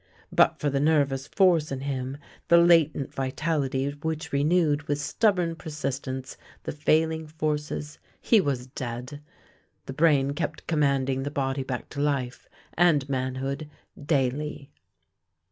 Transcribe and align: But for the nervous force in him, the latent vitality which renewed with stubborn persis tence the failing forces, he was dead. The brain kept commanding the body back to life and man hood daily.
But 0.31 0.59
for 0.59 0.71
the 0.71 0.79
nervous 0.79 1.27
force 1.27 1.71
in 1.71 1.81
him, 1.81 2.17
the 2.47 2.57
latent 2.57 3.13
vitality 3.13 3.87
which 4.01 4.33
renewed 4.33 4.81
with 4.87 4.97
stubborn 4.99 5.55
persis 5.55 5.99
tence 5.99 6.37
the 6.63 6.71
failing 6.71 7.27
forces, 7.27 7.99
he 8.19 8.41
was 8.41 8.65
dead. 8.65 9.21
The 9.85 9.93
brain 9.93 10.31
kept 10.33 10.65
commanding 10.65 11.21
the 11.21 11.29
body 11.29 11.61
back 11.61 11.87
to 11.89 11.99
life 12.01 12.49
and 12.73 13.07
man 13.09 13.35
hood 13.35 13.69
daily. 14.03 14.71